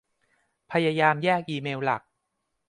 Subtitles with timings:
[0.71, 2.01] พยายามแยกอีเมลหลัก